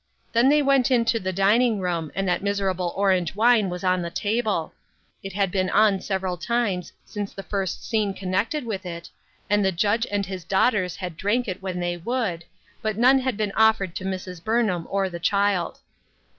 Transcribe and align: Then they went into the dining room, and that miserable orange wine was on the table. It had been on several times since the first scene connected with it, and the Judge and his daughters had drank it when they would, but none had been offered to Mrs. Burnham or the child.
Then 0.33 0.49
they 0.49 0.63
went 0.63 0.89
into 0.89 1.19
the 1.19 1.31
dining 1.31 1.79
room, 1.79 2.11
and 2.15 2.27
that 2.27 2.41
miserable 2.41 2.91
orange 2.95 3.35
wine 3.35 3.69
was 3.69 3.83
on 3.83 4.01
the 4.01 4.09
table. 4.09 4.73
It 5.21 5.33
had 5.33 5.51
been 5.51 5.69
on 5.69 6.01
several 6.01 6.37
times 6.37 6.91
since 7.05 7.31
the 7.33 7.43
first 7.43 7.87
scene 7.87 8.15
connected 8.15 8.65
with 8.65 8.83
it, 8.83 9.11
and 9.47 9.63
the 9.63 9.71
Judge 9.71 10.07
and 10.09 10.25
his 10.25 10.43
daughters 10.43 10.95
had 10.95 11.17
drank 11.17 11.47
it 11.47 11.61
when 11.61 11.79
they 11.79 11.97
would, 11.97 12.45
but 12.81 12.97
none 12.97 13.19
had 13.19 13.37
been 13.37 13.51
offered 13.55 13.95
to 13.97 14.03
Mrs. 14.03 14.43
Burnham 14.43 14.87
or 14.89 15.07
the 15.07 15.19
child. 15.19 15.77